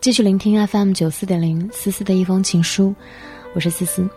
[0.00, 2.94] 继续聆听 FM 九四点零思思的一封情书，
[3.54, 4.08] 我是思思，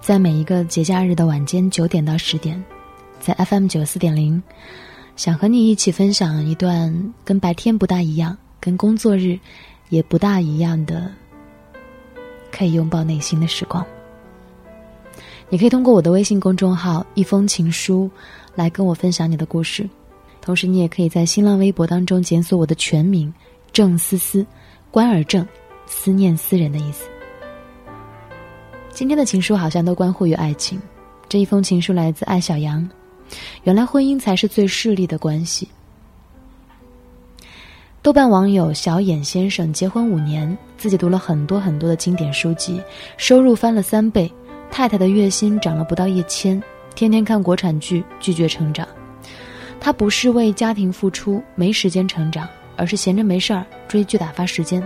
[0.00, 2.60] 在每一个节假日的晚间九点到十点，
[3.20, 4.42] 在 FM 九四点零，
[5.14, 6.92] 想和你一起分享一段
[7.24, 9.38] 跟白天不大一样，跟工作日
[9.88, 11.08] 也不大一样的，
[12.50, 13.86] 可以拥抱内心的时光。
[15.48, 18.10] 你可以通过我的微信公众号“一封情书”
[18.56, 19.88] 来跟我分享你的故事，
[20.40, 23.32] 同时你也可以在新浪微博当中检索我的全名
[23.72, 24.44] “郑思思”。
[24.90, 25.46] 关而正，
[25.86, 27.08] 思念思人的意思。
[28.90, 30.80] 今天的情书好像都关乎于爱情。
[31.28, 32.88] 这一封情书来自艾小杨。
[33.62, 35.68] 原来婚姻才是最势利的关系。
[38.02, 42.82] 豆瓣网友小眼先生结婚五年，自己读了很多很多的经典书籍，
[43.16, 44.28] 收入翻了三倍，
[44.72, 46.60] 太太的月薪涨了不到一千，
[46.96, 48.88] 天天看国产剧，拒绝成长。
[49.78, 52.48] 他不是为家庭付出，没时间成长。
[52.80, 54.82] 而是闲着没事儿追剧打发时间。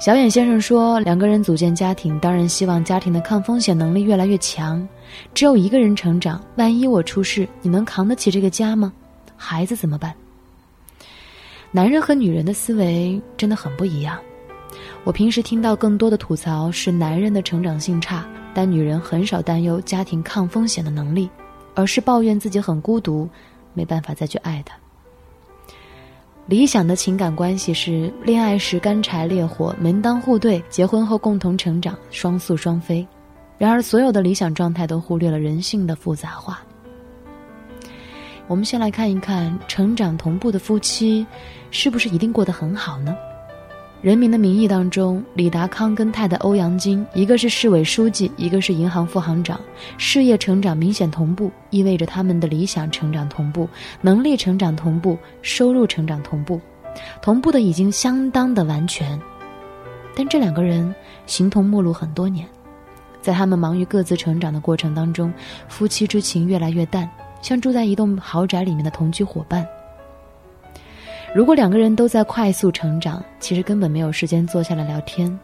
[0.00, 4.86] 小眼先生说：“两个人组建家庭，当然希望家庭的抗风险能力越来越强。
[5.34, 8.92] 只有一个人成长，万一我出事，你能扛得起这个家吗？
[9.36, 10.14] 孩子怎么办？”
[11.70, 14.18] 男人和女人的思维真的很不一样。
[15.04, 21.28] 我平时听到更多的吐槽是男人的成长性差，但女人很少担忧家庭抗风险的能力，
[21.74, 23.28] 而是抱怨自己很孤独，
[23.74, 24.74] 没办法再去爱他。
[26.46, 33.06] 理想的情感关系是恋爱时干柴烈火门当户对，结婚后共同成长双宿双飞。
[33.56, 36.60] 然而，所有的理想状态都忽略了人性的复杂化。
[38.46, 41.26] 我们先来看一看，成长同步的夫妻，
[41.70, 43.16] 是不是一定过得很好呢？
[44.04, 49.58] 《人民的名义》当中，李达康跟太太欧阳菁，一个是市委书记，一个是银行副行长，
[49.96, 53.66] 事业成长明显同步，意味着他们的理想成长同步，
[54.02, 56.60] 能力成长同步，收入成长同步，
[57.22, 59.18] 同步的已经相当的完全。
[60.14, 62.46] 但这两个人形同陌路很多年，
[63.22, 65.32] 在他们忙于各自成长的过程当中，
[65.66, 67.08] 夫妻之情越来越淡，
[67.40, 69.66] 像住在一栋豪宅里面的同居伙伴。
[71.34, 75.36] 如果两个人都在快速成长，其实根本没有时间坐下来聊天。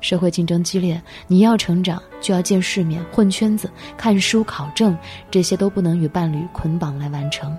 [0.00, 4.98] 社会竞争激烈，你要成长就要见世面、混圈子、看书、考证，
[5.30, 7.56] 这些都不能与伴侣捆绑来完成。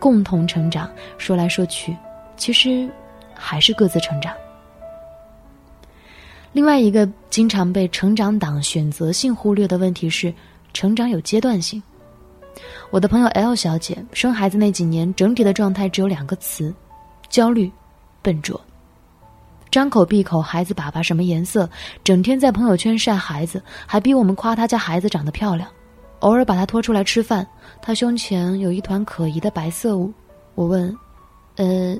[0.00, 1.96] 共同成长，说来说去，
[2.36, 2.90] 其实
[3.34, 4.34] 还是各自成长。
[6.50, 10.34] 另外一个经常被成长党选择性忽略的问题是，
[10.72, 11.80] 成长有阶段性。
[12.90, 16.74] 我的朋友 L 小姐生孩子那几年，整体的状态只有两个词：
[17.28, 17.70] 焦虑、
[18.22, 18.60] 笨拙。
[19.70, 21.70] 张口闭口孩子粑粑什么颜色，
[22.02, 25.68] 整天在朋友圈晒孩子，还逼我们夸他家孩子长得漂亮。
[26.18, 27.46] 偶尔把他拖出来吃饭，
[27.80, 30.12] 他胸前有一团可疑的白色物。
[30.56, 30.94] 我问
[31.56, 31.96] ：“呃，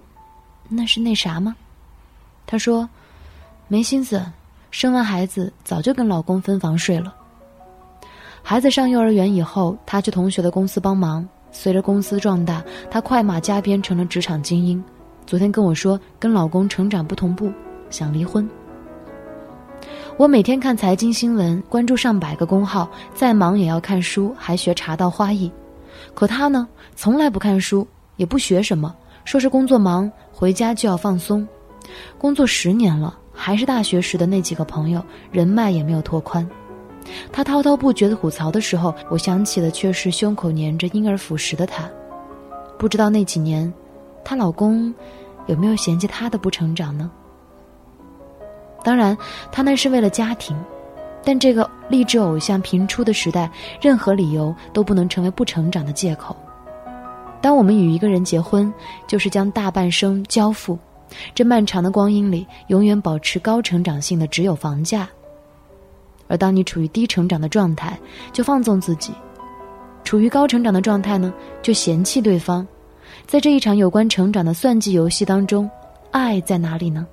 [0.69, 1.55] 那是那啥吗？”
[2.45, 2.87] 他说
[3.69, 4.21] ：“没心思，
[4.73, 7.15] 生完孩子早就跟老公分房睡了。”
[8.43, 11.27] 孩子上幼儿园以后，他去同学的公司帮忙。
[11.53, 14.83] 随着公司壮大，他快马加鞭成了职场精英。
[15.27, 17.53] 昨天跟我说，跟老公成长不同步，
[17.91, 18.49] 想离婚。
[20.17, 25.51] 我每天看财经新闻，关注上百个公号，再忙也要看书，还学茶道花艺。
[26.15, 27.87] 可他呢，从来不看书，
[28.17, 31.47] 也不学什么，说是工作忙，回家就要放松。
[32.19, 35.03] 工作十年了，还是大学时的那几个朋友，
[35.33, 36.49] 人脉也没有拓宽。
[37.33, 41.89] 她滔滔不绝的吐槽的时候，我想起的却是胸口粘着婴儿辅食的她。
[42.79, 43.73] 不知道那几年，
[44.25, 44.95] 她老公
[45.47, 47.11] 有没有嫌弃她的不成长呢？
[48.83, 49.17] 当然，
[49.53, 50.57] 她那是为了家庭，
[51.23, 53.51] 但这个励志偶像频出的时代，
[53.81, 56.35] 任何理由都不能成为不成长的借口。
[57.43, 58.73] 当我们与一个人结婚，
[59.07, 60.79] 就是将大半生交付，
[61.35, 65.09] 这漫长的光阴里，永远保持高成长性的只有房价。
[66.31, 67.99] 而当你处于低成长的状态，
[68.33, 69.11] 就放纵自己；
[70.05, 72.65] 处于高成长的状态呢，就嫌弃对方。
[73.27, 75.69] 在这一场有关成长的算计游戏当中，
[76.13, 77.05] 爱在哪里呢？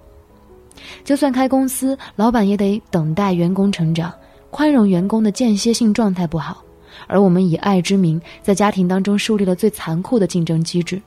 [1.03, 4.13] 就算开公司，老板也得等待员工成长，
[4.51, 6.63] 宽容员工的间歇性状态不好。
[7.07, 11.01] 而我们以爱之名，在家庭当中树立了最残酷的竞争机制：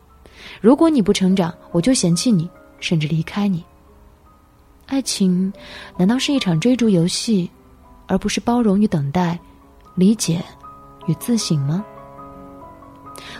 [0.60, 3.64] 如果你不成长，我就嫌弃你，甚至离开你。
[4.86, 5.52] 爱情，
[5.96, 7.48] 难道是一场追逐游戏？
[8.10, 9.38] 而不是包容与等待，
[9.94, 10.42] 理解
[11.06, 11.84] 与自省吗？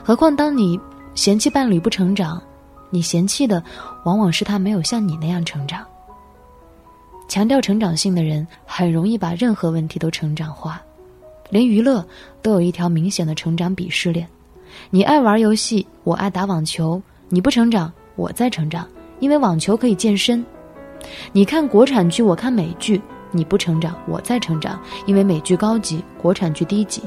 [0.01, 0.79] 何况当你
[1.17, 2.41] 嫌弃伴侣不成长，
[2.89, 3.61] 你嫌弃的
[4.05, 5.85] 往往是他没有像你那样成长。
[7.27, 10.81] 强调成长性的人，很容易把任何问题都成长化，
[11.49, 12.07] 连娱乐
[12.41, 14.25] 都有一条明显的成长鄙视链。
[14.89, 18.87] 你爱玩游戏，我爱打网球，你不成长，我在成长，
[19.19, 20.47] 因为网球可以健身。
[21.33, 23.03] 你看国产剧，我看美剧，
[23.33, 27.03] 你不成长，我在成长，因为美剧高级，国产剧低级。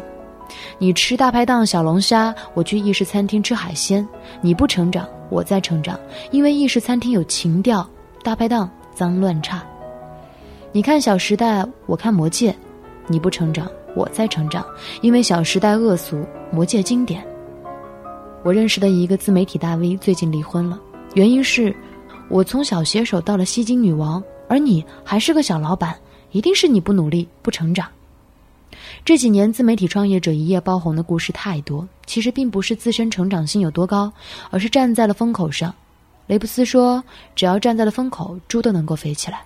[0.77, 4.07] 你吃大排档小龙虾，我去意式餐厅吃海鲜，
[4.41, 5.99] 你不成长，我在成长，
[6.31, 7.87] 因为意式餐厅有情调，
[8.23, 9.63] 大排档脏乱差。
[10.71, 12.51] 你看《小时代》，我看《魔戒》，
[13.07, 14.65] 你不成长，我在成长，
[15.01, 16.17] 因为《小时代》恶俗，
[16.51, 17.25] 《魔戒》经典。
[18.43, 20.79] 我认识的一个自媒体大 V 最近离婚了，
[21.13, 21.75] 原因是，
[22.29, 25.95] 我从小写手到了吸金女王，而你还是个小老板，
[26.33, 27.87] 一定是你不努力不成长。
[29.05, 34.11] 这几年自媒体创业者一夜爆红的故事太多，其实并不是自身成长性有多高，
[34.49, 35.73] 而是站在了风口上。
[36.27, 37.03] 雷布斯说
[37.35, 39.41] ：“只要站在了风口，猪都能够飞起来。”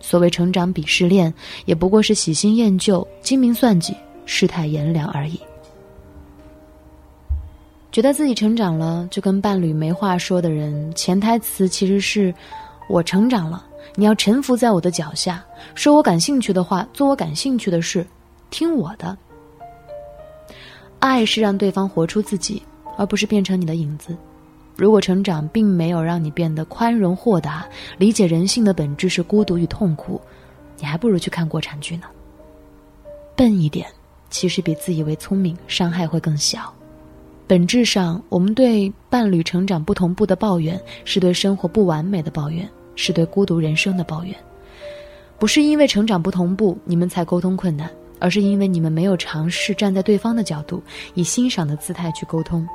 [0.00, 1.32] 所谓成长鄙视链，
[1.66, 3.94] 也不过是喜新厌旧、精明算计、
[4.24, 5.38] 世态炎凉而已。
[7.92, 12.34] 觉得自己成长了，就跟伴侣没话说的人，潜台词其实是：
[12.88, 13.65] 我成长了，
[13.98, 15.42] 你要臣服在我的脚下，
[15.74, 18.06] 说我感兴趣的话，做我感兴趣的事，
[18.50, 19.16] 听我的。
[20.98, 22.62] 爱是让对方活出自己，
[22.98, 24.14] 而不是变成你的影子。
[24.76, 27.66] 如果成长并没有让你变得宽容豁达，
[27.96, 30.20] 理解人性的本质是孤独与痛苦，
[30.78, 32.06] 你还不如去看国产剧呢。
[33.34, 33.86] 笨一点，
[34.28, 36.70] 其实比自以为聪明伤害会更小。
[37.46, 44.34] 本质上，我们对伴侣成长不同步的抱怨，是对生活不完美的抱怨，是对孤独人生的抱怨。
[45.38, 47.88] 不是因为成长不同步，你们才沟通困难，
[48.18, 50.82] 而是因为你们没有尝试站在对方的角度，
[51.14, 52.66] 以欣赏的姿态去沟通。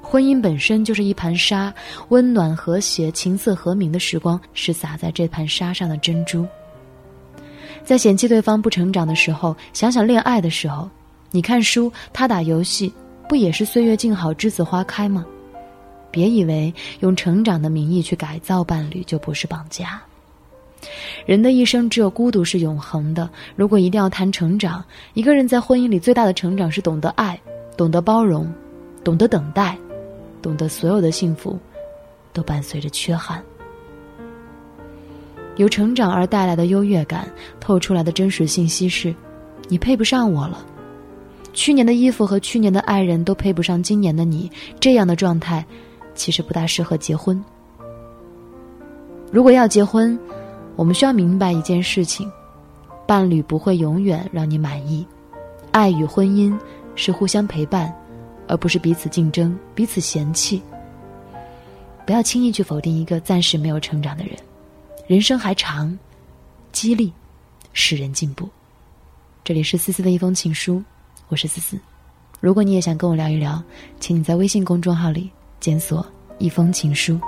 [0.00, 1.74] 婚姻本身就是一盘沙，
[2.10, 6.46] 温暖和谐、琴瑟和鸣的时光是洒在这盘沙上的珍珠。
[7.82, 10.88] 在嫌弃对方不成长的时候，想想恋爱的时候，
[11.30, 12.92] 你看书，他打游戏，
[13.28, 15.26] 不也是岁月静好，栀子花开吗？
[16.14, 20.00] 别以为用成长的名义去改造伴侣就不是绑架。
[21.26, 23.28] 人的一生只有孤独是永恒的。
[23.56, 24.84] 如果一定要谈成长，
[25.14, 27.36] 一个人在婚姻里最大的成长是懂得爱，
[27.76, 28.52] 懂得包容，
[29.02, 29.76] 懂得等待。
[30.40, 31.58] 懂得所有的幸福，
[32.32, 33.42] 都伴随着缺憾。
[35.56, 37.26] 由成长而带来的优越感，
[37.58, 39.14] 透出来的真实信息是：
[39.68, 40.64] 你配不上我了。
[41.54, 44.50] 去年的衣服和去年的爱人，都配不上今年的你。
[44.80, 45.64] 这样的状态，
[46.14, 47.42] 其实不大适合结婚。
[49.30, 50.18] 如果要结婚，
[50.76, 52.30] 我们需要明白一件事情：
[53.06, 55.06] 伴侣不会永远让你满意。
[55.72, 56.56] 爱与婚姻
[56.94, 57.94] 是互相陪伴。
[58.46, 60.60] 而不是彼此竞争、彼此嫌弃。
[62.04, 64.36] 不要轻易去否定一个暂时没有成长的人，
[65.06, 65.98] 人生还长，
[66.70, 67.10] 激励
[67.72, 68.46] 使人进步。
[69.42, 70.82] 这里是思思的一封情书，
[71.28, 71.78] 我是思思。
[72.38, 73.62] 如果你也想跟我聊一聊，
[73.98, 75.30] 请你在微信公众号里
[75.60, 76.04] 检索
[76.38, 77.18] “一封情书”。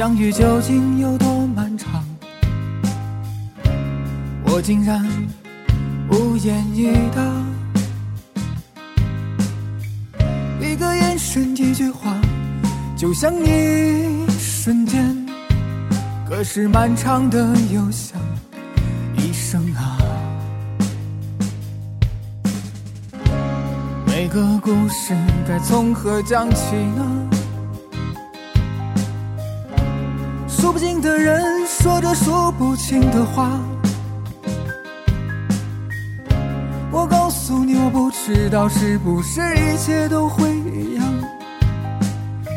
[0.00, 2.02] 相遇究竟有多漫长？
[4.44, 5.06] 我竟然
[6.10, 7.22] 无言以答。
[10.58, 12.18] 一个眼神，一句话，
[12.96, 15.14] 就像一瞬间，
[16.26, 18.18] 可是漫长的又像
[19.18, 19.98] 一生啊。
[24.06, 25.14] 每个故事
[25.46, 27.26] 该从何讲起呢？
[30.70, 33.58] 数不尽的人说着数不清的话，
[36.92, 41.04] 我告诉你，我不知道是不是一切都会一样，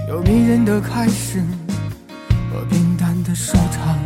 [0.10, 1.41] 有迷人的开始
[2.51, 3.98] 和平淡的收场。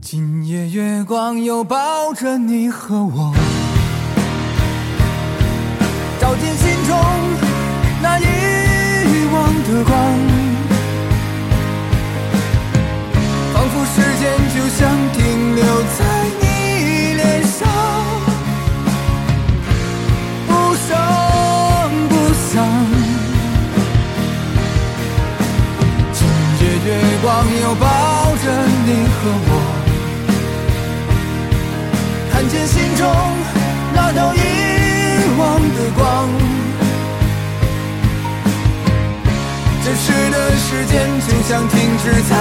[0.00, 3.34] 今夜月光又抱着你和我，
[6.20, 6.96] 照进心中
[8.00, 10.31] 那遗忘的光。
[14.62, 15.64] 就像停留
[15.98, 16.04] 在
[16.40, 16.44] 你
[17.14, 17.68] 脸上，
[20.46, 20.88] 不声
[22.08, 22.62] 不响。
[26.14, 26.20] 今
[26.54, 26.88] 夜月
[27.20, 27.26] 光
[27.60, 27.84] 又抱
[28.36, 28.44] 着
[28.86, 29.50] 你和我，
[32.30, 33.00] 看见心中
[33.92, 34.38] 那道遗
[35.38, 36.00] 忘的光。
[39.84, 40.92] 真实的时间
[41.26, 42.32] 就像停止在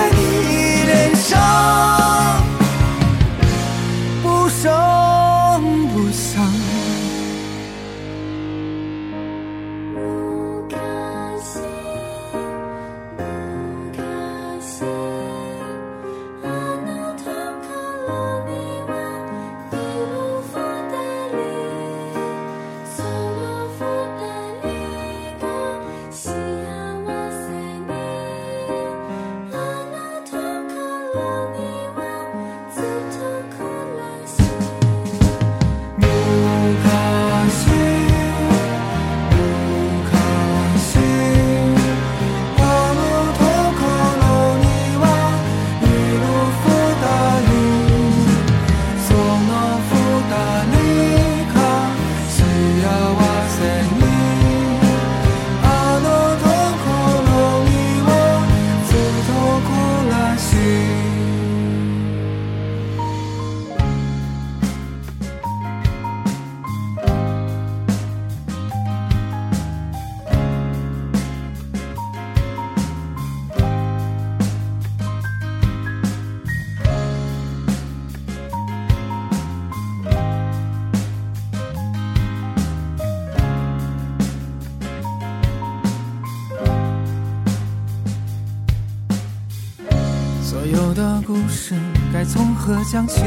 [90.72, 91.76] 有的故事
[92.14, 93.22] 该从何讲起？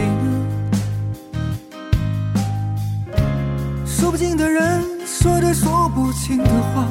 [3.84, 6.88] 说不尽的人，说着说不清的话。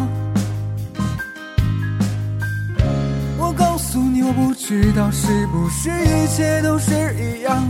[3.39, 7.67] 我告诉你，我不知道是不是一切都是一样，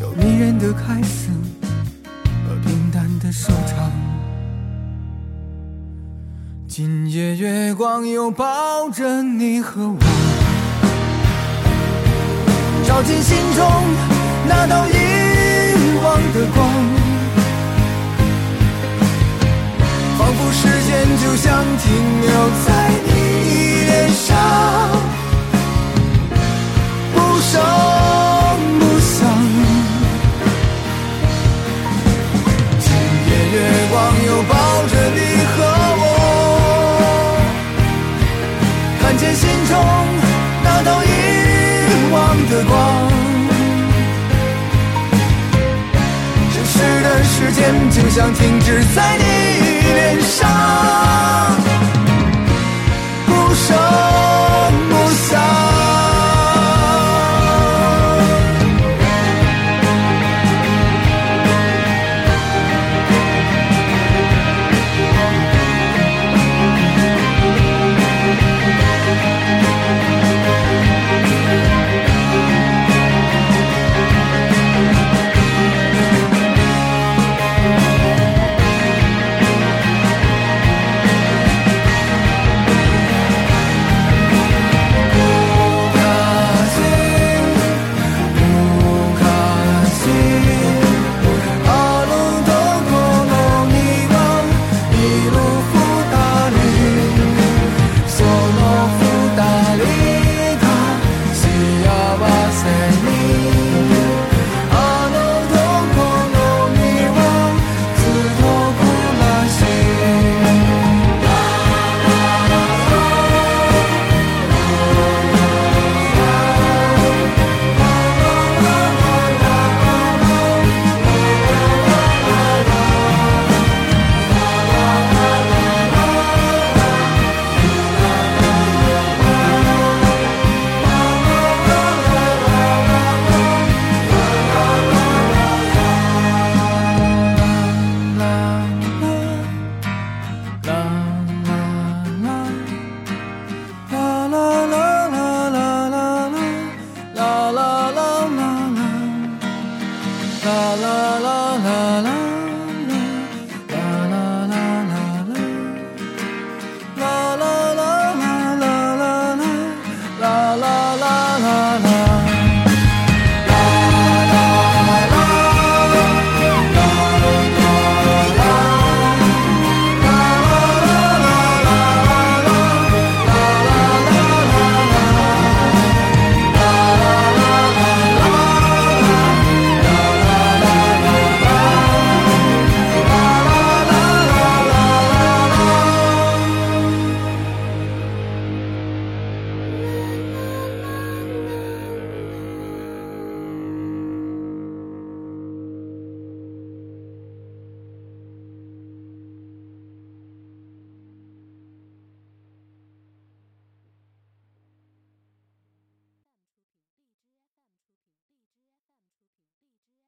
[0.00, 1.28] 有迷人的开始
[2.46, 3.90] 和平淡的收场。
[6.68, 9.98] 今夜月光又抱着你和我，
[12.92, 13.64] 照进心中
[14.46, 14.92] 那道遗
[16.04, 16.68] 忘的光。
[20.18, 22.30] 仿佛时间就像停留
[22.66, 25.01] 在你脸上。